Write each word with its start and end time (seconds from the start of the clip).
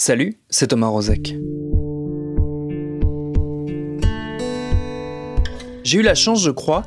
Salut, 0.00 0.38
c'est 0.48 0.68
Thomas 0.68 0.86
Rozek. 0.86 1.34
J'ai 5.82 5.98
eu 5.98 6.02
la 6.02 6.14
chance, 6.14 6.40
je 6.40 6.52
crois, 6.52 6.84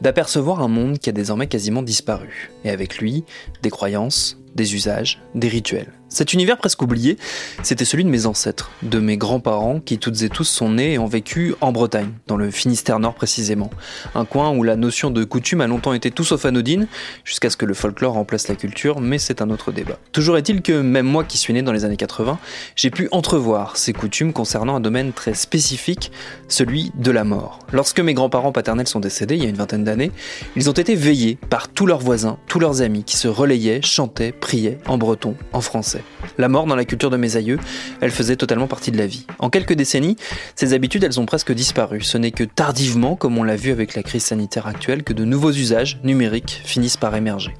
d'apercevoir 0.00 0.62
un 0.62 0.68
monde 0.68 1.00
qui 1.00 1.10
a 1.10 1.12
désormais 1.12 1.48
quasiment 1.48 1.82
disparu, 1.82 2.52
et 2.62 2.70
avec 2.70 2.98
lui, 2.98 3.24
des 3.62 3.70
croyances, 3.70 4.40
des 4.54 4.76
usages, 4.76 5.20
des 5.34 5.48
rituels. 5.48 5.92
Cet 6.12 6.34
univers 6.34 6.58
presque 6.58 6.82
oublié, 6.82 7.16
c'était 7.62 7.86
celui 7.86 8.04
de 8.04 8.10
mes 8.10 8.26
ancêtres, 8.26 8.70
de 8.82 8.98
mes 8.98 9.16
grands-parents 9.16 9.80
qui 9.80 9.96
toutes 9.96 10.20
et 10.20 10.28
tous 10.28 10.44
sont 10.44 10.68
nés 10.68 10.92
et 10.92 10.98
ont 10.98 11.06
vécu 11.06 11.54
en 11.62 11.72
Bretagne, 11.72 12.10
dans 12.26 12.36
le 12.36 12.50
Finistère 12.50 12.98
Nord 12.98 13.14
précisément. 13.14 13.70
Un 14.14 14.26
coin 14.26 14.50
où 14.50 14.62
la 14.62 14.76
notion 14.76 15.10
de 15.10 15.24
coutume 15.24 15.62
a 15.62 15.66
longtemps 15.66 15.94
été 15.94 16.10
tout 16.10 16.22
sauf 16.22 16.44
anodine, 16.44 16.86
jusqu'à 17.24 17.48
ce 17.48 17.56
que 17.56 17.64
le 17.64 17.72
folklore 17.72 18.12
remplace 18.12 18.48
la 18.48 18.56
culture, 18.56 19.00
mais 19.00 19.16
c'est 19.16 19.40
un 19.40 19.48
autre 19.48 19.72
débat. 19.72 19.98
Toujours 20.12 20.36
est-il 20.36 20.60
que 20.60 20.82
même 20.82 21.06
moi 21.06 21.24
qui 21.24 21.38
suis 21.38 21.54
né 21.54 21.62
dans 21.62 21.72
les 21.72 21.86
années 21.86 21.96
80, 21.96 22.38
j'ai 22.76 22.90
pu 22.90 23.08
entrevoir 23.10 23.78
ces 23.78 23.94
coutumes 23.94 24.34
concernant 24.34 24.76
un 24.76 24.80
domaine 24.80 25.14
très 25.14 25.32
spécifique, 25.32 26.12
celui 26.46 26.92
de 26.94 27.10
la 27.10 27.24
mort. 27.24 27.58
Lorsque 27.72 28.00
mes 28.00 28.12
grands-parents 28.12 28.52
paternels 28.52 28.86
sont 28.86 29.00
décédés 29.00 29.36
il 29.36 29.44
y 29.44 29.46
a 29.46 29.48
une 29.48 29.56
vingtaine 29.56 29.84
d'années, 29.84 30.12
ils 30.56 30.68
ont 30.68 30.74
été 30.74 30.94
veillés 30.94 31.38
par 31.48 31.68
tous 31.68 31.86
leurs 31.86 32.00
voisins, 32.00 32.36
tous 32.48 32.58
leurs 32.58 32.82
amis 32.82 33.02
qui 33.02 33.16
se 33.16 33.28
relayaient, 33.28 33.80
chantaient, 33.80 34.32
priaient 34.32 34.78
en 34.86 34.98
breton, 34.98 35.36
en 35.54 35.62
français. 35.62 36.01
La 36.38 36.48
mort 36.48 36.66
dans 36.66 36.76
la 36.76 36.84
culture 36.84 37.10
de 37.10 37.16
mes 37.16 37.36
aïeux, 37.36 37.58
elle 38.00 38.10
faisait 38.10 38.36
totalement 38.36 38.66
partie 38.66 38.90
de 38.90 38.98
la 38.98 39.06
vie. 39.06 39.26
En 39.38 39.50
quelques 39.50 39.74
décennies, 39.74 40.16
ces 40.54 40.72
habitudes, 40.72 41.04
elles 41.04 41.20
ont 41.20 41.26
presque 41.26 41.52
disparu. 41.52 42.00
Ce 42.00 42.18
n'est 42.18 42.30
que 42.30 42.44
tardivement, 42.44 43.16
comme 43.16 43.38
on 43.38 43.42
l'a 43.42 43.56
vu 43.56 43.70
avec 43.70 43.94
la 43.94 44.02
crise 44.02 44.24
sanitaire 44.24 44.66
actuelle, 44.66 45.02
que 45.02 45.12
de 45.12 45.24
nouveaux 45.24 45.52
usages 45.52 46.00
numériques 46.04 46.62
finissent 46.64 46.96
par 46.96 47.14
émerger. 47.14 47.54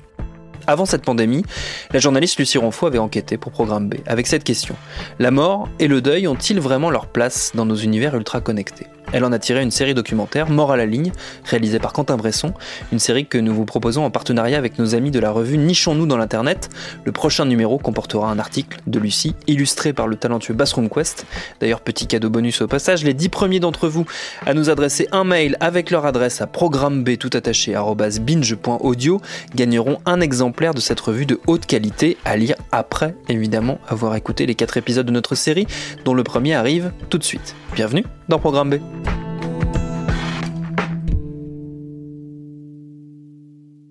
Avant 0.67 0.87
cette 0.87 1.03
pandémie, 1.03 1.45
la 1.93 1.99
journaliste 1.99 2.39
Lucie 2.39 2.59
Ronfaux 2.59 2.87
avait 2.87 2.99
enquêté 2.99 3.37
pour 3.37 3.51
Programme 3.51 3.89
B 3.89 3.95
avec 4.07 4.27
cette 4.27 4.45
question. 4.45 4.77
La 5.19 5.31
mort 5.31 5.69
et 5.81 5.89
le 5.89 6.01
deuil 6.01 6.29
ont-ils 6.29 6.61
vraiment 6.61 6.91
leur 6.91 7.09
place 7.09 7.53
dans 7.55 7.67
nos 7.67 7.75
univers 7.75 8.15
ultra 8.15 8.41
connectés 8.41 8.87
elle 9.13 9.25
en 9.25 9.33
a 9.33 9.39
tiré 9.39 9.63
une 9.63 9.71
série 9.71 9.95
documentaire, 9.95 10.51
Mort 10.51 10.73
à 10.73 10.77
la 10.77 10.87
ligne, 10.87 11.13
réalisée 11.45 11.79
par 11.79 11.93
Quentin 11.93 12.17
Bresson, 12.17 12.53
une 12.93 12.99
série 12.99 13.27
que 13.27 13.39
nous 13.39 13.55
vous 13.55 13.65
proposons 13.65 14.05
en 14.05 14.11
partenariat 14.11 14.59
avec 14.59 14.79
nos 14.79 14.95
amis 14.95 15.11
de 15.11 15.19
la 15.19 15.31
revue 15.31 15.59
Nichons-nous 15.59 16.07
dans 16.07 16.17
l'Internet. 16.17 16.71
Le 17.05 17.13
prochain 17.13 17.45
numéro 17.45 17.79
comportera 17.79 18.31
un 18.31 18.39
article 18.39 18.81
de 18.87 18.99
Lucie, 18.99 19.35
illustré 19.47 19.93
par 19.93 20.07
le 20.07 20.17
talentueux 20.17 20.55
Bassroom 20.55 20.89
Quest. 20.89 21.27
D'ailleurs, 21.61 21.81
petit 21.81 22.07
cadeau 22.07 22.31
bonus 22.31 22.63
au 22.63 22.67
passage, 22.67 23.05
les 23.05 23.15
dix 23.15 23.29
premiers 23.29 23.61
d'entre 23.61 23.89
vous 23.89 24.07
à 24.47 24.55
nous 24.55 24.71
adresser 24.71 25.09
un 25.13 25.25
mail 25.25 25.57
avec 25.61 25.91
leur 25.91 26.07
adresse 26.07 26.41
à 26.41 26.47
programme 26.47 27.05
B 27.05 27.17
tout 27.19 27.31
attaché 27.33 27.75
binge.audio 28.21 29.21
gagneront 29.55 29.99
un 30.07 30.21
exemplaire 30.21 30.75
de 30.75 30.81
cette 30.81 31.01
revue 31.01 31.27
de 31.27 31.41
haute 31.47 31.67
qualité 31.67 32.17
à 32.25 32.37
lire 32.37 32.57
après, 32.71 33.15
évidemment, 33.29 33.79
avoir 33.89 34.15
écouté 34.17 34.47
les 34.47 34.55
quatre 34.55 34.77
épisodes 34.77 35.07
de 35.07 35.13
notre 35.13 35.35
série, 35.35 35.67
dont 36.05 36.15
le 36.15 36.25
premier 36.25 36.55
arrive 36.55 36.93
tout 37.11 37.19
de 37.19 37.25
suite. 37.25 37.55
Bienvenue 37.75 38.05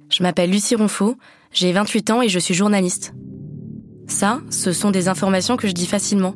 Je 0.10 0.24
m'appelle 0.24 0.52
Lucie 0.52 0.76
Ronfaux, 0.76 1.16
j'ai 1.52 1.72
28 1.72 2.10
ans 2.12 2.22
et 2.22 2.30
je 2.30 2.40
suis 2.40 2.54
journaliste. 2.54 3.14
Ça, 4.08 4.42
ce 4.50 4.72
sont 4.72 4.92
des 4.92 5.08
informations 5.08 5.58
que 5.58 5.68
je 5.68 5.74
dis 5.74 5.86
facilement. 5.86 6.36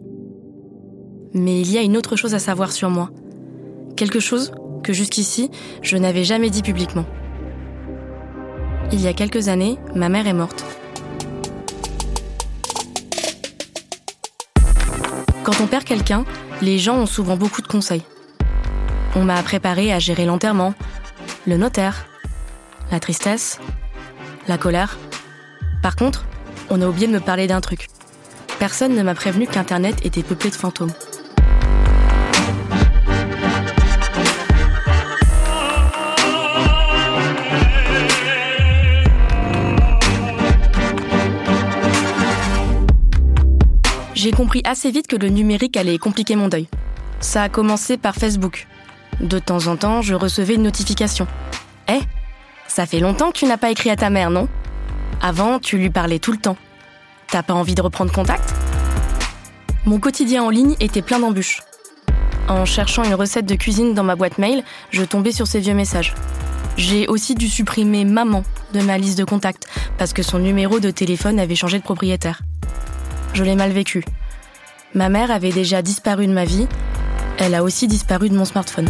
Mais 1.33 1.61
il 1.61 1.71
y 1.71 1.77
a 1.77 1.81
une 1.81 1.97
autre 1.97 2.15
chose 2.15 2.33
à 2.33 2.39
savoir 2.39 2.71
sur 2.71 2.89
moi. 2.89 3.09
Quelque 3.97 4.19
chose 4.19 4.51
que 4.83 4.93
jusqu'ici, 4.93 5.49
je 5.81 5.97
n'avais 5.97 6.23
jamais 6.23 6.49
dit 6.49 6.61
publiquement. 6.61 7.05
Il 8.91 9.01
y 9.01 9.07
a 9.07 9.13
quelques 9.13 9.49
années, 9.49 9.77
ma 9.95 10.09
mère 10.09 10.27
est 10.27 10.33
morte. 10.33 10.63
Quand 15.45 15.61
on 15.61 15.67
perd 15.67 15.83
quelqu'un, 15.83 16.25
les 16.63 16.79
gens 16.79 16.95
ont 16.95 17.05
souvent 17.05 17.37
beaucoup 17.37 17.61
de 17.61 17.67
conseils. 17.67 18.01
On 19.15 19.23
m'a 19.23 19.43
préparé 19.43 19.93
à 19.93 19.99
gérer 19.99 20.25
l'enterrement, 20.25 20.73
le 21.45 21.55
notaire, 21.55 22.07
la 22.91 22.99
tristesse, 22.99 23.59
la 24.47 24.57
colère. 24.57 24.97
Par 25.83 25.95
contre, 25.95 26.25
on 26.71 26.81
a 26.81 26.87
oublié 26.87 27.05
de 27.05 27.11
me 27.11 27.19
parler 27.19 27.45
d'un 27.45 27.61
truc. 27.61 27.89
Personne 28.57 28.95
ne 28.95 29.03
m'a 29.03 29.13
prévenu 29.13 29.45
qu'Internet 29.45 30.03
était 30.03 30.23
peuplé 30.23 30.49
de 30.49 30.55
fantômes. 30.55 30.93
Compris 44.35 44.61
assez 44.65 44.91
vite 44.91 45.07
que 45.07 45.15
le 45.15 45.29
numérique 45.29 45.77
allait 45.77 45.97
compliquer 45.97 46.35
mon 46.35 46.49
deuil. 46.49 46.67
Ça 47.21 47.43
a 47.43 47.49
commencé 47.49 47.97
par 47.97 48.15
Facebook. 48.15 48.67
De 49.21 49.39
temps 49.39 49.67
en 49.67 49.77
temps, 49.77 50.01
je 50.01 50.13
recevais 50.13 50.55
une 50.55 50.63
notification. 50.63 51.25
Eh, 51.87 52.01
ça 52.67 52.85
fait 52.85 52.99
longtemps 52.99 53.31
que 53.31 53.37
tu 53.37 53.45
n'as 53.45 53.57
pas 53.57 53.71
écrit 53.71 53.89
à 53.89 53.95
ta 53.95 54.09
mère, 54.09 54.29
non? 54.29 54.49
Avant, 55.21 55.59
tu 55.59 55.77
lui 55.77 55.89
parlais 55.89 56.19
tout 56.19 56.33
le 56.33 56.37
temps. 56.37 56.57
T'as 57.31 57.43
pas 57.43 57.53
envie 57.53 57.75
de 57.75 57.81
reprendre 57.81 58.11
contact? 58.11 58.53
Mon 59.85 59.99
quotidien 59.99 60.43
en 60.43 60.49
ligne 60.49 60.75
était 60.81 61.01
plein 61.01 61.19
d'embûches. 61.19 61.61
En 62.49 62.65
cherchant 62.65 63.03
une 63.03 63.15
recette 63.15 63.45
de 63.45 63.55
cuisine 63.55 63.93
dans 63.93 64.03
ma 64.03 64.17
boîte 64.17 64.37
mail, 64.37 64.63
je 64.91 65.03
tombais 65.03 65.31
sur 65.31 65.47
ces 65.47 65.61
vieux 65.61 65.73
messages. 65.73 66.13
J'ai 66.75 67.07
aussi 67.07 67.35
dû 67.35 67.47
supprimer 67.47 68.03
maman 68.03 68.43
de 68.73 68.81
ma 68.81 68.97
liste 68.97 69.17
de 69.17 69.23
contacts 69.23 69.65
parce 69.97 70.11
que 70.11 70.23
son 70.23 70.39
numéro 70.39 70.81
de 70.81 70.91
téléphone 70.91 71.39
avait 71.39 71.55
changé 71.55 71.79
de 71.79 71.83
propriétaire 71.83 72.41
je 73.35 73.43
l'ai 73.43 73.55
mal 73.55 73.71
vécu. 73.71 74.03
Ma 74.95 75.09
mère 75.09 75.29
avait 75.29 75.51
déjà 75.51 75.81
disparu 75.81 76.25
de 76.25 76.31
ma 76.31 76.45
vie, 76.45 76.69
elle 77.37 77.53
a 77.53 77.63
aussi 77.63 77.85
disparu 77.85 78.29
de 78.29 78.33
mon 78.37 78.45
smartphone. 78.45 78.89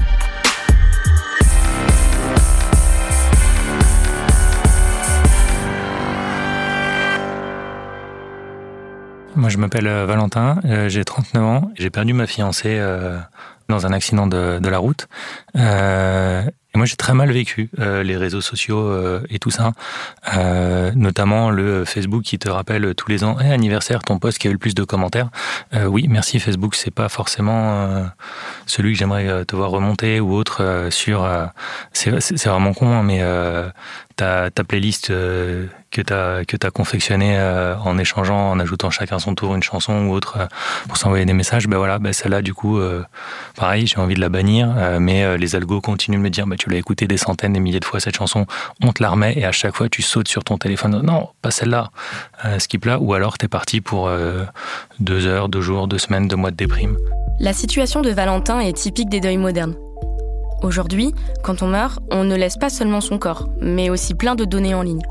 Moi, 9.36 9.50
je 9.50 9.58
m'appelle 9.58 9.88
euh, 9.88 10.06
Valentin, 10.06 10.60
euh, 10.66 10.90
j'ai 10.90 11.04
39 11.04 11.44
ans, 11.44 11.72
j'ai 11.74 11.90
perdu 11.90 12.14
ma 12.14 12.28
fiancée 12.28 12.78
euh, 12.78 13.18
dans 13.68 13.88
un 13.88 13.92
accident 13.92 14.28
de, 14.28 14.60
la 14.64 14.78
route 14.78 15.08
moi, 16.78 16.86
j'ai 16.86 16.96
très 16.96 17.14
mal 17.14 17.32
vécu 17.32 17.70
euh, 17.80 18.04
les 18.04 18.18
réseaux 18.18 18.42
sociaux 18.42 18.80
euh, 18.80 19.22
et 19.30 19.40
tout 19.40 19.52
ça, 19.52 19.72
euh, 20.36 20.92
notamment 20.96 21.50
le 21.50 21.86
Facebook 21.86 22.24
qui 22.24 22.40
te 22.40 22.50
rappelle 22.50 22.94
tous 22.96 23.10
les 23.10 23.24
ans, 23.24 23.40
hey, 23.40 23.52
anniversaire, 23.52 24.02
ton 24.02 24.20
post 24.20 24.38
qui 24.38 24.48
a 24.48 24.50
eu 24.50 24.54
le 24.54 24.60
plus 24.60 24.76
de 24.76 24.84
commentaires. 24.84 25.30
oui, 25.86 26.08
merci 26.10 26.40
Facebook, 26.40 26.76
c'est 26.76 26.94
pas 26.94 27.10
forcément 27.10 28.08
celui 28.66 28.94
que 28.94 29.00
j'aimerais 29.00 29.46
te 29.46 29.56
voir 29.56 29.70
remonter 29.70 30.20
ou 30.20 30.34
autre 30.34 30.88
sur. 30.90 31.28
c'est 31.94 32.46
vraiment 32.46 32.74
con, 32.74 32.92
hein, 32.92 33.04
mais 33.04 33.22
ta, 34.16 34.50
playlist 34.68 35.08
que 35.08 36.02
tu 36.02 36.14
as, 36.14 36.46
que 36.46 36.58
as 36.66 36.72
confectionnée 36.72 37.38
en 37.84 37.98
échangeant, 37.98 38.52
en 38.52 38.60
ajoutant 38.60 38.90
chacun 38.90 39.20
son 39.20 39.36
tour 39.36 39.56
une 39.56 39.64
chanson 39.64 40.06
ou 40.06 40.14
autre 40.14 40.48
pour 40.88 40.98
s'envoyer 40.98 41.26
des 41.26 41.34
messages, 41.34 41.68
ben 41.68 41.78
voilà, 41.78 42.00
ben 42.00 42.14
celle-là, 42.14 42.42
du 42.42 42.54
coup, 42.54 42.80
pareil, 43.56 43.88
j'ai 43.88 43.98
envie 43.98 44.16
de 44.16 44.22
la 44.22 44.30
bannir, 44.30 44.74
mais 45.00 45.38
les 45.38 45.56
algos 45.56 45.82
continuent 45.82 46.18
de 46.18 46.24
me 46.24 46.30
dire, 46.30 46.48
ben, 46.48 46.56
tu 46.56 46.65
l'as 46.70 46.78
écouté 46.78 47.08
des 47.08 47.18
centaines, 47.18 47.54
des 47.54 47.60
milliers 47.60 47.80
de 47.80 47.86
fois 47.86 48.00
cette 48.00 48.16
chanson, 48.16 48.46
on 48.84 48.92
te 48.92 49.02
la 49.02 49.10
remet 49.10 49.34
et 49.38 49.46
à 49.46 49.52
chaque 49.52 49.76
fois 49.76 49.90
tu 49.90 50.02
sautes 50.02 50.28
sur 50.28 50.44
ton 50.44 50.58
téléphone, 50.58 51.02
non, 51.02 51.30
pas 51.42 51.52
celle-là, 51.52 51.92
skip 52.60 52.86
là, 52.86 53.00
ou 53.00 53.14
alors 53.14 53.38
tu 53.38 53.46
es 53.46 53.48
parti 53.48 53.82
pour 53.82 54.10
deux 55.00 55.28
heures, 55.28 55.50
deux 55.50 55.62
jours, 55.62 55.88
deux 55.88 55.98
semaines, 55.98 56.28
deux 56.28 56.36
mois 56.36 56.52
de 56.52 56.56
déprime. 56.56 56.98
La 57.40 57.54
situation 57.54 58.02
de 58.02 58.10
Valentin 58.10 58.60
est 58.60 58.74
typique 58.74 59.10
des 59.10 59.20
deuils 59.20 59.38
modernes. 59.38 59.76
Aujourd'hui, 60.64 61.14
quand 61.44 61.62
on 61.62 61.68
meurt, 61.68 62.00
on 62.12 62.24
ne 62.24 62.36
laisse 62.36 62.58
pas 62.58 62.70
seulement 62.70 63.02
son 63.02 63.18
corps, 63.18 63.50
mais 63.62 63.90
aussi 63.90 64.14
plein 64.16 64.36
de 64.36 64.46
données 64.46 64.74
en 64.74 64.82
ligne. 64.82 65.04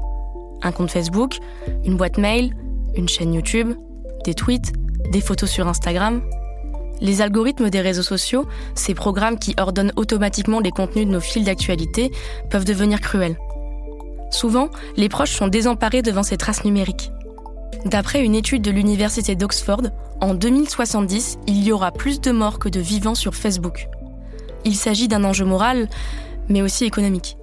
Un 0.63 0.73
compte 0.73 0.91
Facebook, 0.91 1.39
une 1.85 1.97
boîte 1.97 2.19
mail, 2.19 2.55
une 2.97 3.09
chaîne 3.09 3.35
YouTube, 3.35 3.75
des 4.25 4.35
tweets, 4.35 4.73
des 5.13 5.21
photos 5.21 5.51
sur 5.51 5.69
Instagram. 5.69 6.23
Les 7.01 7.21
algorithmes 7.21 7.71
des 7.71 7.81
réseaux 7.81 8.03
sociaux, 8.03 8.47
ces 8.75 8.95
programmes 8.95 9.39
qui 9.39 9.55
ordonnent 9.59 9.93
automatiquement 9.97 10.61
les 10.61 10.71
contenus 10.71 11.07
de 11.07 11.13
nos 11.13 11.21
fils 11.21 11.45
d'actualité, 11.45 12.13
peuvent 12.51 12.65
devenir 12.65 13.01
cruels. 13.01 13.37
Souvent, 14.31 14.69
les 14.97 15.09
proches 15.09 15.33
sont 15.33 15.49
désemparés 15.49 16.03
devant 16.03 16.23
ces 16.23 16.37
traces 16.37 16.65
numériques. 16.65 17.11
D'après 17.85 18.25
une 18.25 18.35
étude 18.35 18.63
de 18.63 18.71
l'université 18.71 19.35
d'Oxford, 19.35 19.83
en 20.21 20.35
2070, 20.35 21.39
il 21.47 21.63
y 21.63 21.73
aura 21.73 21.93
plus 21.93 22.21
de 22.21 22.31
morts 22.31 22.59
que 22.59 22.69
de 22.69 22.81
vivants 22.81 23.15
sur 23.15 23.35
Facebook. 23.35 23.89
Il 24.65 24.75
s'agit 24.75 25.09
d'un 25.09 25.25
enjeu 25.25 25.45
moral, 25.45 25.89
mais 26.49 26.63
aussi 26.63 26.85
économique. 26.85 27.37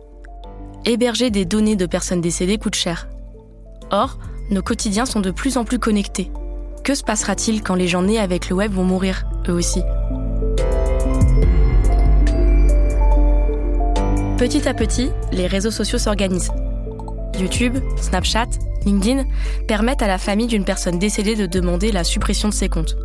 Héberger 0.85 1.29
des 1.29 1.45
données 1.45 1.75
de 1.75 1.85
personnes 1.85 2.21
décédées 2.21 2.57
coûte 2.57 2.75
cher. 2.75 3.07
Or, 3.91 4.17
nos 4.49 4.63
quotidiens 4.63 5.05
sont 5.05 5.19
de 5.19 5.31
plus 5.31 5.57
en 5.57 5.63
plus 5.63 5.77
connectés. 5.77 6.31
Que 6.83 6.95
se 6.95 7.03
passera-t-il 7.03 7.61
quand 7.61 7.75
les 7.75 7.87
gens 7.87 8.01
nés 8.01 8.19
avec 8.19 8.49
le 8.49 8.55
web 8.55 8.73
vont 8.73 8.83
mourir, 8.83 9.25
aussi 9.51 9.81
Petit 14.37 14.67
à 14.67 14.73
petit, 14.73 15.11
les 15.31 15.45
réseaux 15.45 15.69
sociaux 15.69 15.99
s'organisent. 15.99 16.51
YouTube, 17.39 17.77
Snapchat, 17.97 18.47
LinkedIn 18.85 19.25
permettent 19.67 20.01
à 20.01 20.07
la 20.07 20.17
famille 20.17 20.47
d'une 20.47 20.65
personne 20.65 20.97
décédée 20.97 21.35
de 21.35 21.45
demander 21.45 21.91
la 21.91 22.03
suppression 22.03 22.49
de 22.49 22.53
ses 22.53 22.67
comptes. 22.67 22.95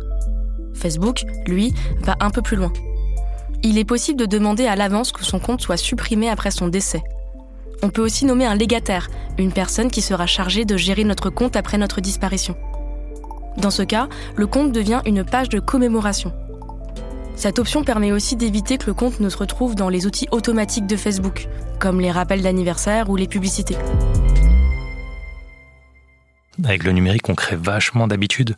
Facebook, 0.73 1.25
lui, 1.45 1.73
va 2.01 2.15
un 2.19 2.29
peu 2.29 2.41
plus 2.41 2.57
loin. 2.57 2.73
Il 3.63 3.77
est 3.77 3.85
possible 3.85 4.19
de 4.19 4.25
demander 4.25 4.65
à 4.65 4.75
l'avance 4.75 5.11
que 5.11 5.23
son 5.23 5.39
compte 5.39 5.61
soit 5.61 5.77
supprimé 5.77 6.29
après 6.29 6.51
son 6.51 6.67
décès. 6.67 7.01
On 7.83 7.89
peut 7.89 8.03
aussi 8.03 8.25
nommer 8.25 8.45
un 8.45 8.55
légataire, 8.55 9.07
une 9.37 9.51
personne 9.51 9.91
qui 9.91 10.01
sera 10.01 10.25
chargée 10.25 10.65
de 10.65 10.77
gérer 10.77 11.03
notre 11.03 11.29
compte 11.29 11.55
après 11.55 11.77
notre 11.77 12.01
disparition. 12.01 12.55
Dans 13.57 13.71
ce 13.71 13.81
cas, 13.81 14.07
le 14.35 14.45
compte 14.45 14.71
devient 14.71 15.01
une 15.05 15.23
page 15.23 15.49
de 15.49 15.59
commémoration. 15.59 16.31
Cette 17.35 17.59
option 17.59 17.83
permet 17.83 18.11
aussi 18.11 18.35
d'éviter 18.35 18.77
que 18.77 18.85
le 18.85 18.93
compte 18.93 19.19
ne 19.19 19.29
se 19.29 19.37
retrouve 19.37 19.75
dans 19.75 19.89
les 19.89 20.05
outils 20.05 20.27
automatiques 20.31 20.87
de 20.87 20.95
Facebook, 20.95 21.47
comme 21.79 21.99
les 21.99 22.11
rappels 22.11 22.41
d'anniversaire 22.41 23.09
ou 23.09 23.15
les 23.15 23.27
publicités. 23.27 23.77
Avec 26.63 26.83
le 26.83 26.91
numérique, 26.91 27.29
on 27.29 27.35
crée 27.35 27.55
vachement 27.55 28.07
d'habitudes. 28.07 28.57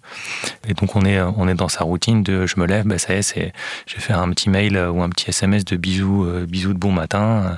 Et 0.67 0.73
donc, 0.73 0.95
on 0.95 1.03
est, 1.03 1.19
on 1.21 1.47
est 1.49 1.55
dans 1.55 1.67
sa 1.67 1.83
routine 1.83 2.23
de 2.23 2.45
je 2.45 2.59
me 2.59 2.65
lève, 2.65 2.85
bah, 2.85 2.97
ça 2.97 3.13
y 3.13 3.17
est, 3.17 3.21
c'est, 3.21 3.53
je 3.85 3.95
vais 3.95 4.01
faire 4.01 4.19
un 4.19 4.29
petit 4.29 4.49
mail 4.49 4.77
ou 4.77 5.01
un 5.01 5.09
petit 5.09 5.29
SMS 5.29 5.65
de 5.65 5.75
bisous, 5.75 6.23
euh, 6.23 6.45
bisous 6.45 6.73
de 6.73 6.79
bon 6.79 6.93
matin. 6.93 7.21
Euh, 7.21 7.55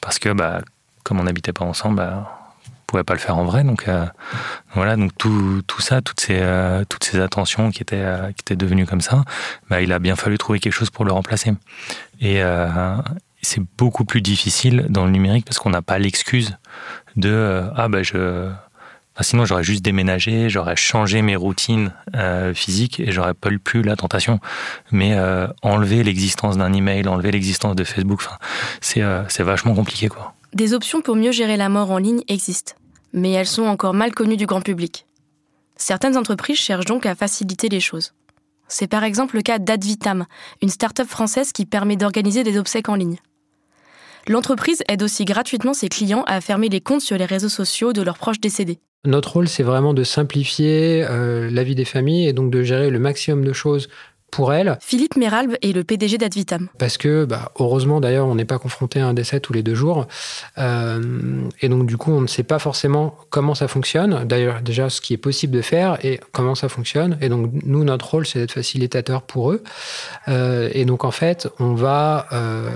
parce 0.00 0.18
que, 0.18 0.30
bah, 0.30 0.62
comme 1.04 1.20
on 1.20 1.24
n'habitait 1.24 1.52
pas 1.52 1.64
ensemble, 1.64 1.96
bah, 1.96 2.45
on 2.86 2.92
pouvait 2.92 3.04
pas 3.04 3.14
le 3.14 3.20
faire 3.20 3.36
en 3.36 3.44
vrai. 3.44 3.64
Donc 3.64 3.88
euh, 3.88 4.06
voilà, 4.74 4.96
donc 4.96 5.10
tout, 5.18 5.62
tout 5.66 5.80
ça, 5.80 6.02
toutes 6.02 6.20
ces, 6.20 6.38
euh, 6.40 6.84
toutes 6.88 7.02
ces 7.02 7.18
attentions 7.18 7.70
qui 7.70 7.82
étaient, 7.82 7.96
euh, 7.96 8.28
qui 8.28 8.42
étaient 8.42 8.56
devenues 8.56 8.86
comme 8.86 9.00
ça, 9.00 9.24
bah, 9.68 9.80
il 9.82 9.92
a 9.92 9.98
bien 9.98 10.14
fallu 10.14 10.38
trouver 10.38 10.60
quelque 10.60 10.72
chose 10.72 10.90
pour 10.90 11.04
le 11.04 11.12
remplacer. 11.12 11.52
Et 12.20 12.40
c'est 13.42 13.60
beaucoup 13.76 14.04
plus 14.04 14.22
difficile 14.22 14.86
dans 14.88 15.04
le 15.04 15.10
numérique 15.10 15.44
parce 15.44 15.58
qu'on 15.58 15.70
n'a 15.70 15.82
pas 15.82 15.98
l'excuse 15.98 16.56
de 17.14 17.62
ah 17.76 17.88
bah 17.88 18.02
je 18.02 18.50
sinon 19.20 19.44
j'aurais 19.44 19.62
juste 19.62 19.84
déménagé, 19.84 20.48
j'aurais 20.48 20.76
changé 20.76 21.20
mes 21.20 21.36
routines 21.36 21.92
physiques 22.54 23.00
et 23.00 23.12
j'aurais 23.12 23.34
pas 23.34 23.50
eu 23.50 23.58
plus 23.58 23.82
la 23.82 23.96
tentation. 23.96 24.40
Mais 24.90 25.14
enlever 25.60 26.02
l'existence 26.02 26.56
d'un 26.56 26.72
email, 26.72 27.06
enlever 27.06 27.30
l'existence 27.30 27.76
de 27.76 27.84
Facebook, 27.84 28.22
c'est 28.80 29.02
c'est 29.28 29.42
vachement 29.42 29.74
compliqué 29.74 30.08
quoi. 30.08 30.34
Des 30.54 30.74
options 30.74 31.00
pour 31.00 31.16
mieux 31.16 31.32
gérer 31.32 31.56
la 31.56 31.68
mort 31.68 31.90
en 31.90 31.98
ligne 31.98 32.22
existent, 32.28 32.74
mais 33.12 33.32
elles 33.32 33.46
sont 33.46 33.64
encore 33.64 33.94
mal 33.94 34.12
connues 34.12 34.36
du 34.36 34.46
grand 34.46 34.62
public. 34.62 35.06
Certaines 35.76 36.16
entreprises 36.16 36.58
cherchent 36.58 36.86
donc 36.86 37.04
à 37.04 37.14
faciliter 37.14 37.68
les 37.68 37.80
choses. 37.80 38.14
C'est 38.68 38.86
par 38.86 39.04
exemple 39.04 39.36
le 39.36 39.42
cas 39.42 39.58
d'Advitam, 39.58 40.26
une 40.62 40.68
start-up 40.68 41.06
française 41.06 41.52
qui 41.52 41.66
permet 41.66 41.96
d'organiser 41.96 42.42
des 42.42 42.58
obsèques 42.58 42.88
en 42.88 42.94
ligne. 42.94 43.18
L'entreprise 44.28 44.82
aide 44.88 45.02
aussi 45.02 45.24
gratuitement 45.24 45.74
ses 45.74 45.88
clients 45.88 46.24
à 46.26 46.40
fermer 46.40 46.68
les 46.68 46.80
comptes 46.80 47.02
sur 47.02 47.16
les 47.16 47.26
réseaux 47.26 47.48
sociaux 47.48 47.92
de 47.92 48.02
leurs 48.02 48.18
proches 48.18 48.40
décédés. 48.40 48.80
Notre 49.04 49.34
rôle, 49.34 49.48
c'est 49.48 49.62
vraiment 49.62 49.94
de 49.94 50.02
simplifier 50.02 51.06
euh, 51.08 51.48
la 51.48 51.62
vie 51.62 51.76
des 51.76 51.84
familles 51.84 52.26
et 52.26 52.32
donc 52.32 52.50
de 52.50 52.62
gérer 52.62 52.90
le 52.90 52.98
maximum 52.98 53.44
de 53.44 53.52
choses 53.52 53.88
pour 54.36 54.52
elle. 54.52 54.76
Philippe 54.82 55.16
Méralbe 55.16 55.54
est 55.62 55.72
le 55.72 55.82
PDG 55.82 56.18
d'Advitam. 56.18 56.68
Parce 56.78 56.98
que, 56.98 57.24
bah, 57.24 57.52
heureusement 57.58 58.02
d'ailleurs, 58.02 58.26
on 58.26 58.34
n'est 58.34 58.44
pas 58.44 58.58
confronté 58.58 59.00
à 59.00 59.06
un 59.06 59.14
décès 59.14 59.40
tous 59.40 59.54
les 59.54 59.62
deux 59.62 59.74
jours. 59.74 60.06
Euh, 60.58 61.40
et 61.62 61.70
donc, 61.70 61.86
du 61.86 61.96
coup, 61.96 62.12
on 62.12 62.20
ne 62.20 62.26
sait 62.26 62.42
pas 62.42 62.58
forcément 62.58 63.14
comment 63.30 63.54
ça 63.54 63.66
fonctionne. 63.66 64.24
D'ailleurs, 64.26 64.60
déjà, 64.60 64.90
ce 64.90 65.00
qui 65.00 65.14
est 65.14 65.16
possible 65.16 65.54
de 65.54 65.62
faire 65.62 66.04
et 66.04 66.20
comment 66.32 66.54
ça 66.54 66.68
fonctionne. 66.68 67.16
Et 67.22 67.30
donc, 67.30 67.50
nous, 67.64 67.82
notre 67.82 68.10
rôle, 68.10 68.26
c'est 68.26 68.38
d'être 68.38 68.52
facilitateur 68.52 69.22
pour 69.22 69.52
eux. 69.52 69.64
Euh, 70.28 70.68
et 70.74 70.84
donc, 70.84 71.04
en 71.04 71.12
fait, 71.12 71.48
on 71.58 71.72
va 71.72 72.26
euh, 72.32 72.68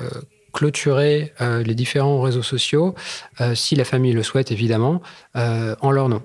clôturer 0.55 1.35
les 1.41 1.75
différents 1.75 2.21
réseaux 2.21 2.43
sociaux, 2.43 2.97
si 3.55 3.77
la 3.77 3.85
famille 3.85 4.12
le 4.12 4.25
souhaite, 4.25 4.51
évidemment, 4.51 5.01
en 5.35 5.91
leur 5.93 6.09
nom. 6.09 6.23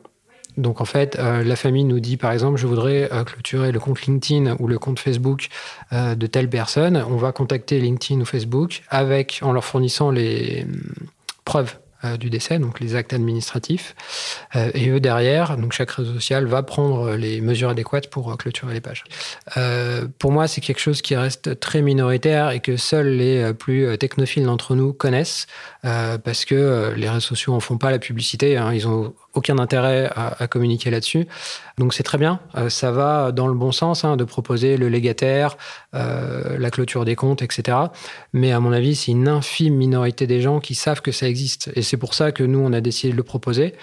Donc 0.57 0.81
en 0.81 0.85
fait, 0.85 1.17
euh, 1.17 1.43
la 1.43 1.55
famille 1.55 1.83
nous 1.83 1.99
dit 1.99 2.17
par 2.17 2.31
exemple, 2.31 2.57
je 2.57 2.67
voudrais 2.67 3.11
euh, 3.11 3.23
clôturer 3.23 3.71
le 3.71 3.79
compte 3.79 4.01
LinkedIn 4.03 4.55
ou 4.59 4.67
le 4.67 4.79
compte 4.79 4.99
Facebook 4.99 5.47
euh, 5.93 6.15
de 6.15 6.27
telle 6.27 6.49
personne. 6.49 7.03
On 7.09 7.17
va 7.17 7.31
contacter 7.31 7.79
LinkedIn 7.79 8.21
ou 8.21 8.25
Facebook 8.25 8.83
avec, 8.89 9.39
en 9.41 9.51
leur 9.51 9.65
fournissant 9.65 10.11
les 10.11 10.63
hum, 10.63 10.81
preuves 11.43 11.77
du 12.17 12.29
décès, 12.29 12.59
donc 12.59 12.79
les 12.79 12.95
actes 12.95 13.13
administratifs. 13.13 13.95
Euh, 14.55 14.71
et 14.73 14.89
eux, 14.89 14.99
derrière, 14.99 15.57
donc 15.57 15.73
chaque 15.73 15.91
réseau 15.91 16.13
social 16.13 16.45
va 16.45 16.63
prendre 16.63 17.15
les 17.15 17.41
mesures 17.41 17.69
adéquates 17.69 18.09
pour 18.09 18.31
euh, 18.31 18.35
clôturer 18.35 18.73
les 18.73 18.81
pages. 18.81 19.03
pour 20.19 20.31
moi, 20.31 20.47
c'est 20.47 20.61
quelque 20.61 20.79
chose 20.79 21.01
qui 21.01 21.15
reste 21.15 21.59
très 21.59 21.81
minoritaire 21.81 22.51
et 22.51 22.59
que 22.59 22.77
seuls 22.77 23.07
les 23.07 23.53
plus 23.53 23.97
technophiles 23.97 24.45
d'entre 24.45 24.75
nous 24.75 24.93
connaissent, 24.93 25.47
parce 25.81 26.45
que 26.45 26.93
les 26.95 27.07
réseaux 27.07 27.19
sociaux 27.19 27.53
en 27.53 27.59
font 27.59 27.77
pas 27.77 27.91
la 27.91 27.99
publicité, 27.99 28.57
hein, 28.57 28.73
ils 28.73 28.87
ont 28.87 29.13
aucun 29.33 29.57
intérêt 29.59 30.09
à, 30.15 30.47
communiquer 30.47 30.89
là-dessus. 30.89 31.27
Donc 31.77 31.93
c'est 31.93 32.03
très 32.03 32.17
bien, 32.17 32.39
ça 32.69 32.91
va 32.91 33.31
dans 33.31 33.47
le 33.47 33.53
bon 33.53 33.71
sens 33.71 34.05
hein, 34.05 34.17
de 34.17 34.23
proposer 34.23 34.77
le 34.77 34.89
légataire, 34.89 35.57
la 35.93 36.69
clôture 36.71 37.05
des 37.05 37.15
comptes, 37.15 37.41
etc. 37.41 37.77
Mais 38.33 38.51
à 38.51 38.59
mon 38.59 38.71
avis, 38.71 38.95
c'est 38.95 39.11
une 39.11 39.27
infime 39.27 39.75
minorité 39.75 40.27
des 40.27 40.41
gens 40.41 40.59
qui 40.59 40.75
savent 40.75 41.01
que 41.01 41.11
ça 41.11 41.27
existe. 41.27 41.71
Pour 41.97 42.13
ça 42.13 42.31
que 42.31 42.43
nous, 42.43 42.59
on 42.59 42.73
a 42.73 42.81
décidé 42.81 43.11
de 43.11 43.17
le 43.17 43.23
proposer, 43.23 43.73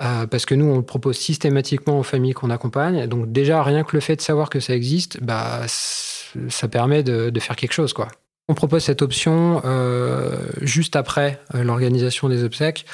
euh, 0.00 0.26
parce 0.26 0.46
que 0.46 0.54
nous, 0.54 0.66
on 0.66 0.76
le 0.76 0.82
propose 0.82 1.16
systématiquement 1.16 1.98
aux 1.98 2.02
familles 2.02 2.34
qu'on 2.34 2.50
accompagne. 2.50 3.06
Donc 3.06 3.32
déjà, 3.32 3.62
rien 3.62 3.84
que 3.84 3.96
le 3.96 4.00
fait 4.00 4.16
de 4.16 4.20
savoir 4.20 4.50
que 4.50 4.60
ça 4.60 4.74
existe, 4.74 5.22
bah, 5.22 5.62
ça 5.66 6.68
permet 6.68 7.02
de, 7.02 7.32
faire 7.40 7.56
quelque 7.56 7.72
chose, 7.72 7.92
quoi. 7.92 8.08
On 8.48 8.54
propose 8.54 8.82
cette 8.82 9.02
option 9.02 9.62
euh, 9.64 10.36
juste 10.60 10.96
après 10.96 11.40
euh, 11.54 11.62
l'organisation 11.62 12.28
des 12.28 12.42
obsèques. 12.42 12.84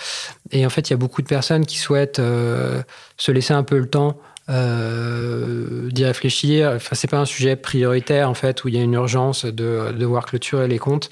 Et 0.50 0.66
en 0.66 0.70
fait, 0.70 0.88
il 0.88 0.92
y 0.92 0.94
a 0.94 0.98
beaucoup 0.98 1.22
de 1.22 1.26
personnes 1.26 1.64
qui 1.64 1.78
souhaitent 1.78 2.20
se 2.20 3.32
laisser 3.32 3.54
un 3.54 3.62
peu 3.62 3.78
le 3.78 3.88
temps 3.88 4.18
euh, 4.50 5.90
d'y 5.90 6.04
réfléchir. 6.04 6.72
Enfin, 6.76 6.94
c'est 6.94 7.08
pas 7.08 7.18
un 7.18 7.24
sujet 7.24 7.56
prioritaire 7.56 8.30
en 8.30 8.34
fait 8.34 8.64
où 8.64 8.68
il 8.68 8.74
y 8.74 8.78
a 8.78 8.82
une 8.82 8.94
urgence 8.94 9.44
de, 9.44 9.92
devoir 9.92 10.26
clôturer 10.26 10.68
les 10.68 10.78
comptes. 10.78 11.10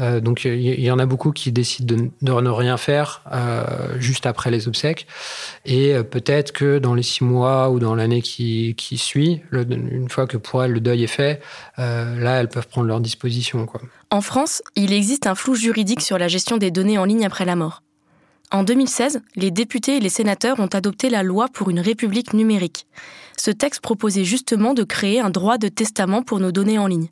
Euh, 0.00 0.20
donc 0.20 0.44
il 0.44 0.80
y, 0.80 0.90
en 0.90 0.98
a 0.98 1.06
beaucoup 1.06 1.32
qui 1.32 1.52
décident 1.52 1.96
de, 1.96 2.32
ne 2.32 2.50
rien 2.50 2.76
faire 2.76 3.22
euh, 3.32 3.64
juste 3.98 4.26
après 4.26 4.50
les 4.50 4.68
obsèques. 4.68 5.06
Et 5.66 5.94
peut-être 6.02 6.52
que 6.52 6.78
dans 6.78 6.94
les 6.94 7.02
six 7.02 7.24
mois 7.24 7.70
ou 7.70 7.78
dans 7.78 7.94
l'année 7.94 8.22
qui, 8.22 8.74
suit, 8.96 9.42
une 9.52 10.08
fois 10.08 10.26
que 10.26 10.36
pour 10.36 10.64
elles 10.64 10.72
le 10.72 10.80
deuil 10.80 11.04
est 11.04 11.08
fait, 11.08 11.42
là 11.76 12.40
elles 12.40 12.48
peuvent 12.48 12.68
prendre 12.68 12.86
leur 12.86 13.00
disposition. 13.00 13.66
Quoi. 13.66 13.80
En 14.10 14.22
France, 14.22 14.62
il 14.76 14.92
existe 14.92 15.26
un 15.26 15.34
flou 15.34 15.54
juridique 15.54 16.00
sur 16.00 16.16
la 16.16 16.28
gestion 16.28 16.56
des 16.56 16.70
données 16.70 16.96
en 16.96 17.04
ligne 17.04 17.26
après 17.26 17.44
la 17.44 17.56
mort. 17.56 17.82
En 18.50 18.62
2016, 18.62 19.20
les 19.36 19.50
députés 19.50 19.98
et 19.98 20.00
les 20.00 20.08
sénateurs 20.08 20.58
ont 20.58 20.68
adopté 20.68 21.10
la 21.10 21.22
loi 21.22 21.48
pour 21.52 21.68
une 21.68 21.80
république 21.80 22.32
numérique. 22.32 22.86
Ce 23.36 23.50
texte 23.50 23.82
proposait 23.82 24.24
justement 24.24 24.72
de 24.72 24.84
créer 24.84 25.20
un 25.20 25.28
droit 25.28 25.58
de 25.58 25.68
testament 25.68 26.22
pour 26.22 26.40
nos 26.40 26.50
données 26.50 26.78
en 26.78 26.86
ligne. 26.86 27.08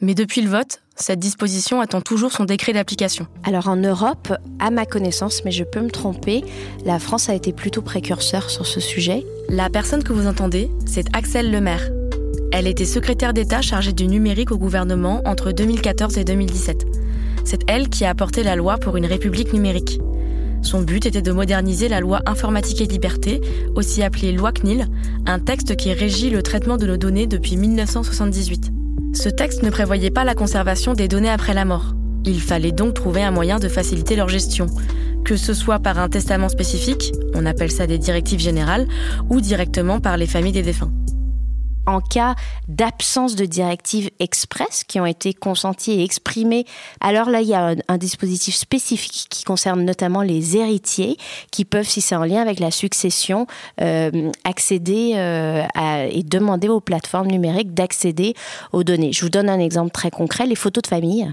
Mais 0.00 0.14
depuis 0.14 0.40
le 0.40 0.48
vote, 0.48 0.82
cette 0.94 1.18
disposition 1.18 1.82
attend 1.82 2.00
toujours 2.00 2.32
son 2.32 2.44
décret 2.44 2.72
d'application. 2.72 3.26
Alors 3.44 3.68
en 3.68 3.76
Europe, 3.76 4.32
à 4.58 4.70
ma 4.70 4.86
connaissance, 4.86 5.42
mais 5.44 5.50
je 5.50 5.64
peux 5.64 5.80
me 5.80 5.90
tromper, 5.90 6.42
la 6.86 6.98
France 6.98 7.28
a 7.28 7.34
été 7.34 7.52
plutôt 7.52 7.82
précurseur 7.82 8.48
sur 8.48 8.66
ce 8.66 8.80
sujet. 8.80 9.26
La 9.50 9.68
personne 9.68 10.02
que 10.02 10.14
vous 10.14 10.26
entendez, 10.26 10.70
c'est 10.86 11.14
Axel 11.14 11.50
Lemaire. 11.50 11.90
Elle 12.50 12.66
était 12.66 12.86
secrétaire 12.86 13.34
d'État 13.34 13.60
chargée 13.60 13.92
du 13.92 14.06
numérique 14.06 14.52
au 14.52 14.58
gouvernement 14.58 15.20
entre 15.26 15.52
2014 15.52 16.16
et 16.16 16.24
2017. 16.24 16.86
C'est 17.44 17.60
elle 17.68 17.90
qui 17.90 18.06
a 18.06 18.10
apporté 18.10 18.42
la 18.42 18.56
loi 18.56 18.78
pour 18.78 18.96
une 18.96 19.06
république 19.06 19.52
numérique. 19.52 20.00
Son 20.66 20.80
but 20.80 21.06
était 21.06 21.22
de 21.22 21.30
moderniser 21.30 21.86
la 21.86 22.00
loi 22.00 22.22
informatique 22.26 22.80
et 22.80 22.86
liberté, 22.86 23.40
aussi 23.76 24.02
appelée 24.02 24.32
loi 24.32 24.50
CNIL, 24.50 24.88
un 25.24 25.38
texte 25.38 25.76
qui 25.76 25.92
régit 25.92 26.28
le 26.28 26.42
traitement 26.42 26.76
de 26.76 26.88
nos 26.88 26.96
données 26.96 27.28
depuis 27.28 27.56
1978. 27.56 28.72
Ce 29.14 29.28
texte 29.28 29.62
ne 29.62 29.70
prévoyait 29.70 30.10
pas 30.10 30.24
la 30.24 30.34
conservation 30.34 30.94
des 30.94 31.06
données 31.06 31.30
après 31.30 31.54
la 31.54 31.64
mort. 31.64 31.94
Il 32.24 32.40
fallait 32.40 32.72
donc 32.72 32.94
trouver 32.94 33.22
un 33.22 33.30
moyen 33.30 33.60
de 33.60 33.68
faciliter 33.68 34.16
leur 34.16 34.28
gestion, 34.28 34.66
que 35.24 35.36
ce 35.36 35.54
soit 35.54 35.78
par 35.78 36.00
un 36.00 36.08
testament 36.08 36.48
spécifique, 36.48 37.12
on 37.32 37.46
appelle 37.46 37.70
ça 37.70 37.86
des 37.86 37.98
directives 37.98 38.40
générales, 38.40 38.88
ou 39.30 39.40
directement 39.40 40.00
par 40.00 40.16
les 40.16 40.26
familles 40.26 40.50
des 40.50 40.62
défunts. 40.62 40.90
En 41.86 42.00
cas 42.00 42.34
d'absence 42.68 43.36
de 43.36 43.44
directives 43.44 44.10
express 44.18 44.84
qui 44.84 45.00
ont 45.00 45.06
été 45.06 45.32
consenties 45.32 45.92
et 45.92 46.04
exprimées, 46.04 46.64
alors 47.00 47.30
là, 47.30 47.40
il 47.40 47.48
y 47.48 47.54
a 47.54 47.74
un, 47.88 47.96
dispositif 47.96 48.54
spécifique 48.54 49.26
qui 49.30 49.44
concerne 49.44 49.82
notamment 49.82 50.22
les 50.22 50.56
héritiers 50.56 51.16
qui 51.50 51.64
peuvent, 51.64 51.88
si 51.88 52.00
c'est 52.00 52.14
en 52.14 52.24
lien 52.24 52.42
avec 52.42 52.60
la 52.60 52.70
succession, 52.70 53.46
euh, 53.80 54.30
accéder 54.44 55.12
euh, 55.14 55.64
et 56.10 56.22
demander 56.22 56.68
aux 56.68 56.80
plateformes 56.80 57.28
numériques 57.28 57.72
d'accéder 57.72 58.34
aux 58.72 58.84
données. 58.84 59.12
Je 59.12 59.22
vous 59.22 59.30
donne 59.30 59.48
un 59.48 59.58
exemple 59.58 59.92
très 59.92 60.10
concret, 60.10 60.46
les 60.46 60.56
photos 60.56 60.82
de 60.82 60.88
famille. 60.88 61.32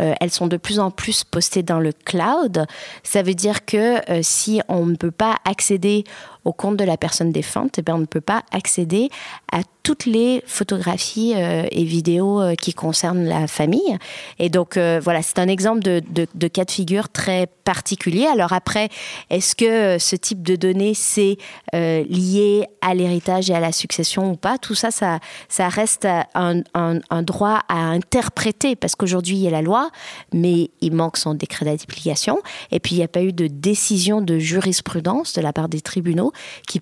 Euh, 0.00 0.14
elles 0.20 0.30
sont 0.30 0.46
de 0.46 0.56
plus 0.56 0.80
en 0.80 0.90
plus 0.90 1.24
postées 1.24 1.62
dans 1.62 1.80
le 1.80 1.92
cloud. 1.92 2.66
Ça 3.02 3.22
veut 3.22 3.34
dire 3.34 3.64
que 3.64 3.96
si 4.22 4.60
on 4.68 4.86
ne 4.86 4.96
peut 4.96 5.10
pas 5.10 5.36
accéder 5.44 6.04
au 6.50 6.52
compte 6.52 6.76
de 6.76 6.84
la 6.84 6.96
personne 6.96 7.30
défunte, 7.30 7.78
eh 7.78 7.82
bien, 7.82 7.94
on 7.94 7.98
ne 7.98 8.06
peut 8.06 8.20
pas 8.20 8.42
accéder 8.50 9.08
à 9.52 9.60
toutes 9.82 10.06
les 10.06 10.42
photographies 10.46 11.32
euh, 11.36 11.64
et 11.70 11.84
vidéos 11.84 12.40
euh, 12.40 12.54
qui 12.54 12.74
concernent 12.74 13.24
la 13.24 13.46
famille. 13.46 13.96
Et 14.38 14.48
donc, 14.48 14.76
euh, 14.76 15.00
voilà, 15.02 15.22
c'est 15.22 15.38
un 15.38 15.48
exemple 15.48 15.80
de, 15.80 16.48
cas 16.48 16.64
de 16.64 16.70
figure 16.70 17.08
très 17.08 17.46
particulier. 17.64 18.26
Alors 18.26 18.52
après, 18.52 18.88
est-ce 19.30 19.54
que 19.54 19.98
ce 19.98 20.16
type 20.16 20.42
de 20.42 20.56
données, 20.56 20.94
c'est 20.94 21.38
lié 21.72 22.66
à 22.80 22.94
l'héritage 22.94 23.48
et 23.50 23.54
à 23.54 23.60
la 23.60 23.72
succession 23.72 24.32
ou 24.32 24.36
pas? 24.36 24.58
Tout 24.58 24.74
ça, 24.74 24.90
ça, 24.90 25.68
reste 25.68 26.06
un, 26.34 26.62
un, 26.74 27.22
droit 27.22 27.60
à 27.68 27.78
interpréter, 27.78 28.74
parce 28.76 28.94
qu'aujourd'hui, 28.96 29.36
il 29.36 29.42
y 29.42 29.48
a 29.48 29.50
la 29.50 29.62
loi, 29.62 29.90
mais 30.32 30.70
il 30.80 30.92
manque 30.94 31.16
son 31.16 31.34
décret 31.34 31.64
d'application. 31.64 32.40
Et 32.72 32.80
puis, 32.80 32.96
il 32.96 32.98
n'y 32.98 33.04
a 33.04 33.08
pas 33.08 33.22
eu 33.22 33.32
de 33.32 33.46
décision 33.46 34.20
de 34.20 34.38
jurisprudence 34.38 35.32
de 35.34 35.40
la 35.40 35.52
part 35.52 35.68
des 35.68 35.80
tribunaux 35.80 36.32
qui, 36.66 36.80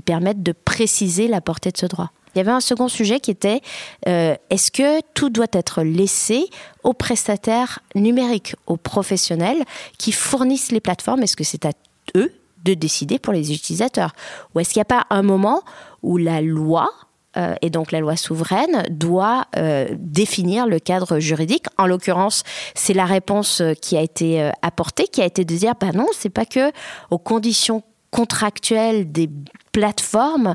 permettent 0.00 0.42
de 0.42 0.52
préciser 0.52 1.28
la 1.28 1.40
portée 1.40 1.70
de 1.70 1.76
ce 1.76 1.86
droit. 1.86 2.10
Il 2.34 2.38
y 2.38 2.40
avait 2.40 2.50
un 2.50 2.60
second 2.60 2.88
sujet 2.88 3.20
qui 3.20 3.30
était 3.30 3.60
euh, 4.06 4.36
est-ce 4.50 4.70
que 4.70 5.00
tout 5.14 5.30
doit 5.30 5.46
être 5.52 5.82
laissé 5.82 6.44
aux 6.84 6.92
prestataires 6.92 7.80
numériques, 7.94 8.54
aux 8.66 8.76
professionnels 8.76 9.64
qui 9.98 10.12
fournissent 10.12 10.72
les 10.72 10.80
plateformes? 10.80 11.22
Est-ce 11.22 11.36
que 11.36 11.44
c'est 11.44 11.64
à 11.64 11.72
eux 12.16 12.32
de 12.64 12.74
décider 12.74 13.18
pour 13.18 13.32
les 13.32 13.52
utilisateurs? 13.52 14.12
Ou 14.54 14.60
est-ce 14.60 14.72
qu'il 14.72 14.78
n'y 14.78 14.82
a 14.82 14.84
pas 14.84 15.06
un 15.10 15.22
moment 15.22 15.62
où 16.02 16.16
la 16.16 16.40
loi 16.40 16.88
euh, 17.36 17.54
et 17.60 17.70
donc 17.70 17.92
la 17.92 18.00
loi 18.00 18.16
souveraine 18.16 18.84
doit 18.90 19.46
euh, 19.56 19.88
définir 19.98 20.66
le 20.66 20.78
cadre 20.78 21.18
juridique? 21.18 21.64
En 21.76 21.86
l'occurrence, 21.86 22.44
c'est 22.74 22.94
la 22.94 23.06
réponse 23.06 23.62
qui 23.80 23.96
a 23.96 24.02
été 24.02 24.50
apportée, 24.62 25.08
qui 25.08 25.22
a 25.22 25.24
été 25.24 25.44
de 25.44 25.56
dire, 25.56 25.74
bah 25.80 25.92
non, 25.92 26.06
c'est 26.12 26.30
pas 26.30 26.46
que 26.46 26.70
aux 27.10 27.18
conditions 27.18 27.82
contractuelles 28.10 29.10
des 29.10 29.30
plateformes 29.72 30.54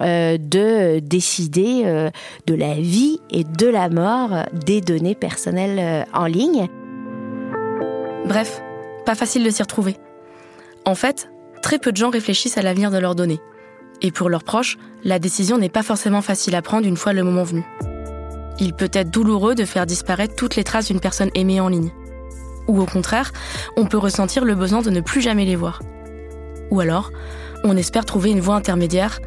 euh, 0.00 0.36
de 0.38 1.00
décider 1.00 1.82
euh, 1.84 2.10
de 2.46 2.54
la 2.54 2.74
vie 2.74 3.18
et 3.30 3.44
de 3.44 3.66
la 3.66 3.88
mort 3.88 4.44
des 4.52 4.80
données 4.80 5.14
personnelles 5.14 5.78
euh, 5.78 6.18
en 6.18 6.26
ligne. 6.26 6.68
Bref, 8.26 8.62
pas 9.04 9.14
facile 9.14 9.42
de 9.44 9.50
s'y 9.50 9.62
retrouver. 9.62 9.96
En 10.84 10.94
fait, 10.94 11.30
très 11.62 11.78
peu 11.78 11.90
de 11.92 11.96
gens 11.96 12.10
réfléchissent 12.10 12.58
à 12.58 12.62
l'avenir 12.62 12.90
de 12.90 12.98
leurs 12.98 13.14
données. 13.14 13.40
Et 14.02 14.12
pour 14.12 14.28
leurs 14.28 14.44
proches, 14.44 14.78
la 15.02 15.18
décision 15.18 15.58
n'est 15.58 15.68
pas 15.68 15.82
forcément 15.82 16.22
facile 16.22 16.54
à 16.54 16.62
prendre 16.62 16.86
une 16.86 16.96
fois 16.96 17.12
le 17.12 17.24
moment 17.24 17.42
venu. 17.42 17.64
Il 18.60 18.74
peut 18.74 18.90
être 18.92 19.10
douloureux 19.10 19.54
de 19.54 19.64
faire 19.64 19.86
disparaître 19.86 20.34
toutes 20.36 20.56
les 20.56 20.64
traces 20.64 20.86
d'une 20.86 21.00
personne 21.00 21.30
aimée 21.34 21.60
en 21.60 21.68
ligne. 21.68 21.90
Ou 22.68 22.80
au 22.80 22.86
contraire, 22.86 23.32
on 23.76 23.86
peut 23.86 23.98
ressentir 23.98 24.44
le 24.44 24.54
besoin 24.54 24.82
de 24.82 24.90
ne 24.90 25.00
plus 25.00 25.20
jamais 25.20 25.44
les 25.44 25.56
voir. 25.56 25.80
Ou 26.70 26.80
alors, 26.80 27.12
on 27.64 27.76
espère 27.76 28.04
trouver 28.04 28.30
une 28.30 28.40
voie 28.40 28.56
intermédiaire 28.56 29.20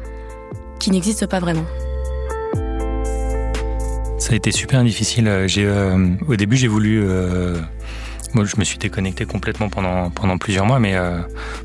qui 0.78 0.90
n'existe 0.90 1.26
pas 1.26 1.40
vraiment. 1.40 1.64
Ça 4.18 4.32
a 4.32 4.36
été 4.36 4.52
super 4.52 4.84
difficile. 4.84 5.30
J'ai, 5.46 5.66
euh, 5.66 6.08
au 6.28 6.36
début, 6.36 6.56
j'ai 6.56 6.68
voulu. 6.68 7.02
Euh, 7.04 7.58
moi, 8.34 8.44
je 8.44 8.56
me 8.56 8.64
suis 8.64 8.78
déconnecté 8.78 9.24
complètement 9.24 9.68
pendant, 9.68 10.10
pendant 10.10 10.38
plusieurs 10.38 10.64
mois, 10.64 10.78
mais 10.78 10.94
euh, 10.96 11.18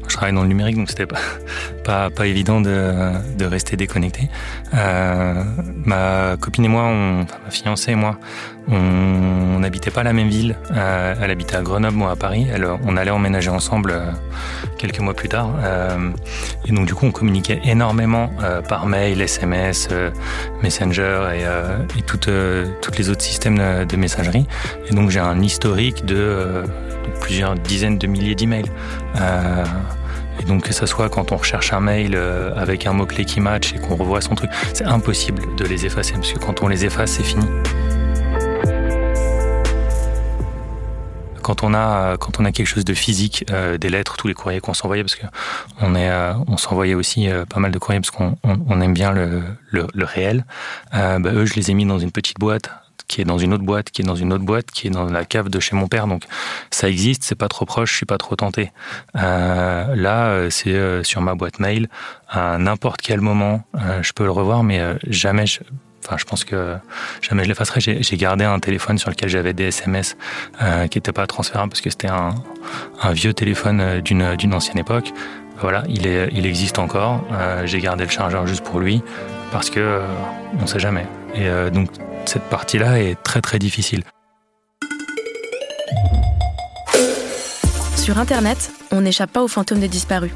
je 0.08 0.16
travaille 0.16 0.34
dans 0.34 0.42
le 0.42 0.48
numérique, 0.48 0.76
donc 0.76 0.90
c'était 0.90 1.06
pas, 1.06 1.20
pas, 1.84 2.10
pas 2.10 2.28
évident 2.28 2.60
de, 2.60 3.14
de 3.38 3.46
rester 3.46 3.78
déconnecté. 3.78 4.30
Ma 5.88 6.36
copine 6.40 6.66
et 6.66 6.68
moi, 6.68 6.84
on, 6.84 7.22
enfin, 7.24 7.38
ma 7.44 7.50
fiancée 7.50 7.92
et 7.92 7.96
moi, 7.96 8.20
on 8.70 9.60
n'habitait 9.60 9.92
pas 9.92 10.04
la 10.04 10.14
même 10.14 10.28
ville. 10.28 10.58
Euh, 10.72 11.16
elle 11.22 11.32
habitait 11.32 11.56
à 11.56 11.62
Grenoble, 11.62 11.96
moi 11.96 12.12
à 12.12 12.16
Paris. 12.16 12.46
Elle, 12.54 12.68
on 12.86 12.98
allait 12.98 13.12
emménager 13.12 13.50
ensemble 13.50 13.92
euh, 13.92 14.12
quelques 14.78 15.00
mois 15.00 15.14
plus 15.14 15.30
tard. 15.30 15.50
Euh, 15.64 16.12
et 16.66 16.74
donc 16.74 16.86
du 16.86 16.94
coup, 16.94 17.06
on 17.06 17.12
communiquait 17.12 17.62
énormément 17.64 18.30
par 18.68 18.86
mail, 18.86 19.22
SMS, 19.22 19.90
Messenger 20.62 21.30
et, 21.34 21.98
et 21.98 22.02
toutes, 22.02 22.30
toutes 22.82 22.98
les 22.98 23.10
autres 23.10 23.22
systèmes 23.22 23.86
de 23.86 23.96
messagerie. 23.96 24.48
Et 24.90 24.94
donc 24.94 25.10
j'ai 25.10 25.20
un 25.20 25.42
historique 25.42 26.06
de, 26.06 26.64
plusieurs 27.22 27.56
dizaines 27.56 27.98
de 27.98 28.08
milliers 28.08 28.36
d'emails. 28.36 28.70
Et 30.40 30.44
donc 30.44 30.64
que 30.64 30.74
ce 30.74 30.86
soit 30.86 31.10
quand 31.10 31.32
on 31.32 31.38
recherche 31.38 31.74
un 31.74 31.80
mail 31.80 32.18
avec 32.56 32.86
un 32.86 32.94
mot-clé 32.94 33.26
qui 33.26 33.40
match 33.40 33.74
et 33.74 33.80
qu'on 33.80 33.96
revoit 33.96 34.22
son 34.22 34.36
truc, 34.36 34.50
c'est 34.74 34.86
impossible 34.86 35.56
de 35.56 35.66
les 35.66 35.86
effacer 35.86 36.14
parce 36.14 36.34
que 36.34 36.40
quand 36.40 36.64
on 36.64 36.68
les 36.68 36.86
efface, 36.86 37.12
c'est 37.12 37.24
fini. 37.24 37.46
quand 41.48 41.64
on 41.64 41.74
a 41.74 42.18
quand 42.18 42.42
on 42.42 42.46
a 42.46 42.52
quelque 42.52 42.68
chose 42.68 42.84
de 42.84 42.94
physique, 42.94 43.46
euh, 43.52 43.78
des 43.78 43.88
lettres, 43.88 44.18
tous 44.18 44.28
les 44.28 44.34
courriers 44.34 44.60
qu'on 44.60 44.74
s'envoyait, 44.74 45.04
parce 45.04 45.16
que 45.16 45.26
on 45.80 45.96
est 45.96 46.10
euh, 46.10 46.34
on 46.48 46.58
s'envoyait 46.58 46.94
aussi 46.94 47.30
euh, 47.30 47.46
pas 47.46 47.62
mal 47.62 47.72
de 47.72 47.80
courriers 47.80 48.02
parce 48.02 48.12
qu'on 48.12 48.36
on, 48.44 48.82
aime 48.82 48.94
bien 48.94 49.14
le, 49.14 49.44
le, 49.72 49.88
réel. 50.04 50.44
bah, 50.92 51.20
eux, 51.24 51.46
je 51.46 51.54
les 51.54 51.72
ai 51.72 51.74
mis 51.74 51.86
dans 51.86 52.00
une 52.00 52.12
petite 52.12 52.38
boîte 52.38 52.70
qui 53.08 53.22
est 53.22 53.26
dans 53.26 53.38
une 53.38 53.54
autre 53.54 53.64
boîte, 53.64 53.92
qui 53.92 54.02
est 54.02 54.06
dans 54.06 54.16
une 54.16 54.34
autre 54.34 54.44
boîte, 54.44 54.72
qui 54.72 54.88
est 54.88 54.92
dans 54.92 55.06
la 55.06 55.26
cave 55.26 55.50
de 55.50 55.60
chez 55.60 55.76
mon 55.76 55.88
père. 55.88 56.08
Donc 56.08 56.24
ça 56.72 56.90
existe, 56.90 57.24
c'est 57.24 57.36
pas 57.36 57.48
trop 57.48 57.66
proche, 57.66 57.92
je 57.92 57.98
suis 57.98 58.06
pas 58.06 58.18
trop 58.18 58.36
tenté. 58.36 58.72
là, 59.14 60.50
c'est 60.50 61.04
sur 61.04 61.22
ma 61.22 61.36
boîte 61.36 61.60
mail. 61.60 61.90
À 62.30 62.58
n'importe 62.58 63.02
quel 63.02 63.22
moment, 63.22 63.64
je 64.02 64.12
peux 64.12 64.26
le 64.26 64.32
revoir, 64.32 64.64
mais 64.64 64.82
jamais 65.08 65.48
je, 65.48 65.60
Enfin, 66.08 66.16
je 66.18 66.24
pense 66.24 66.46
que 66.46 66.78
jamais 67.22 67.44
je 67.44 67.50
l'effacerai. 67.50 67.82
J'ai 67.82 68.18
gardé 68.18 68.46
un 68.46 68.60
téléphone 68.60 68.98
sur 68.98 69.10
lequel 69.10 69.28
j'avais 69.28 69.54
des 69.54 69.66
SMS 69.66 70.16
euh, 70.62 70.88
qui 70.88 70.98
n'étaient 70.98 71.12
pas 71.12 71.28
transférables 71.28 71.70
parce 71.70 71.82
que 71.82 71.90
c'était 71.90 72.08
un, 72.08 72.34
vieux 73.12 73.34
téléphone 73.34 73.82
euh, 73.82 74.02
d'une 74.02 74.54
ancienne 74.54 74.78
époque. 74.78 75.12
Voilà, 75.60 75.84
il, 75.90 76.08
est, 76.08 76.30
il 76.32 76.46
existe 76.46 76.80
encore. 76.80 77.26
Euh, 77.34 77.66
j'ai 77.66 77.82
gardé 77.82 78.06
le 78.06 78.10
chargeur 78.10 78.48
juste 78.48 78.64
pour 78.64 78.80
lui 78.80 79.02
parce 79.52 79.70
que 79.70 80.02
on 80.58 80.62
ne 80.62 80.68
sait 80.68 80.80
jamais. 80.80 81.06
Et 81.36 81.50
donc 81.72 81.90
cette 82.28 82.44
partie-là 82.44 83.00
est 83.00 83.16
très 83.24 83.42
très 83.42 83.60
difficile. 83.60 84.04
Sur 87.96 88.18
Internet, 88.20 88.72
on 88.92 89.02
n'échappe 89.02 89.32
pas 89.32 89.44
aux 89.44 89.48
fantômes 89.48 89.80
des 89.80 89.88
disparus. 89.88 90.32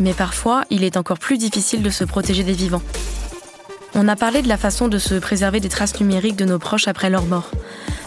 Mais 0.00 0.14
parfois, 0.14 0.64
il 0.70 0.84
est 0.84 0.96
encore 0.96 1.18
plus 1.18 1.38
difficile 1.38 1.82
de 1.82 1.90
se 1.90 2.04
protéger 2.04 2.44
des 2.44 2.52
vivants. 2.52 2.82
On 3.94 4.08
a 4.08 4.16
parlé 4.16 4.42
de 4.42 4.48
la 4.48 4.56
façon 4.56 4.88
de 4.88 4.98
se 4.98 5.14
préserver 5.14 5.60
des 5.60 5.68
traces 5.68 6.00
numériques 6.00 6.36
de 6.36 6.44
nos 6.44 6.58
proches 6.58 6.88
après 6.88 7.10
leur 7.10 7.24
mort. 7.24 7.50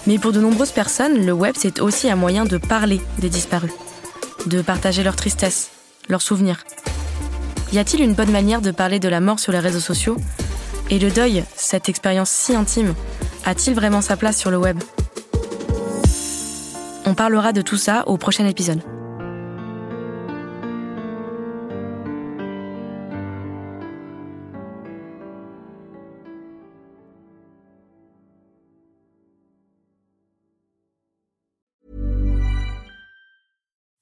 Mais 0.08 0.18
pour 0.18 0.32
de 0.32 0.40
nombreuses 0.40 0.72
personnes, 0.72 1.26
le 1.26 1.32
web, 1.32 1.56
c'est 1.58 1.80
aussi 1.80 2.10
un 2.10 2.16
moyen 2.16 2.46
de 2.46 2.58
parler 2.58 3.02
des 3.20 3.30
disparus, 3.30 3.72
de 4.48 4.62
partager 4.62 5.04
leur 5.04 5.16
tristesse, 5.16 5.70
leurs 6.10 6.22
souvenirs. 6.22 6.64
Y 7.72 7.80
a-t-il 7.80 8.04
une 8.04 8.14
bonne 8.14 8.32
manière 8.32 8.62
de 8.62 8.72
parler 8.72 9.00
de 9.00 9.10
la 9.10 9.20
mort 9.20 9.40
sur 9.40 9.52
les 9.52 9.60
réseaux 9.60 9.80
sociaux? 9.80 10.18
Et 10.92 11.00
le 11.00 11.10
deuil, 11.10 11.44
cette 11.56 11.89
expérience 11.89 12.30
si 12.30 12.56
intime, 12.56 12.94
a-t-il 13.44 13.75
vraiment 13.75 14.01
sa 14.01 14.18
place 14.18 14.38
sur 14.38 14.51
le 14.51 14.58
web? 14.58 14.77
On 17.08 17.15
parlera 17.15 17.54
de 17.54 17.62
tout 17.62 17.77
ça 17.77 18.08
au 18.08 18.18
prochain 18.18 18.46
épisode. 18.46 18.82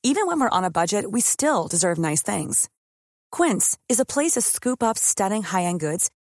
Even 0.05 0.27
when 0.27 0.39
we're 0.39 0.49
on 0.51 0.63
a 0.63 0.69
budget, 0.69 1.11
we 1.11 1.21
still 1.21 1.67
deserve 1.67 1.97
nice 1.97 2.21
things. 2.21 2.69
Quince 3.31 3.77
is 3.89 3.99
a 3.99 4.05
place 4.05 4.33
to 4.33 4.41
scoop 4.41 4.83
up 4.83 4.97
stunning 4.97 5.43
high-end 5.43 5.79
goods 5.79 6.09